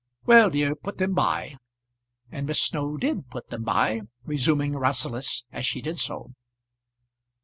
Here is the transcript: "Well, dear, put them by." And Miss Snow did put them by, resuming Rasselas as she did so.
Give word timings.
"Well, 0.25 0.49
dear, 0.49 0.73
put 0.75 0.97
them 0.97 1.13
by." 1.13 1.57
And 2.31 2.47
Miss 2.47 2.59
Snow 2.59 2.97
did 2.97 3.27
put 3.29 3.51
them 3.51 3.61
by, 3.61 4.01
resuming 4.25 4.75
Rasselas 4.75 5.45
as 5.51 5.63
she 5.63 5.79
did 5.79 5.99
so. 5.99 6.33